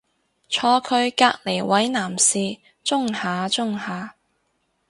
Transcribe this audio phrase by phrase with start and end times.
[0.49, 4.15] 坐佢隔離位男士舂下舂下